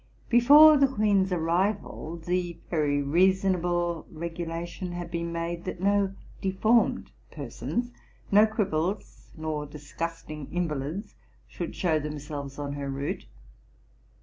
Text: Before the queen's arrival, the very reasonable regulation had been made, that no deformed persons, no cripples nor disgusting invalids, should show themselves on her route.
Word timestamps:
Before 0.29 0.77
the 0.77 0.87
queen's 0.87 1.31
arrival, 1.31 2.17
the 2.17 2.57
very 2.71 3.03
reasonable 3.03 4.07
regulation 4.09 4.93
had 4.93 5.11
been 5.11 5.31
made, 5.31 5.63
that 5.65 5.79
no 5.79 6.15
deformed 6.41 7.11
persons, 7.29 7.91
no 8.31 8.47
cripples 8.47 9.27
nor 9.37 9.67
disgusting 9.67 10.51
invalids, 10.51 11.13
should 11.47 11.75
show 11.75 11.99
themselves 11.99 12.57
on 12.57 12.73
her 12.73 12.89
route. 12.89 13.27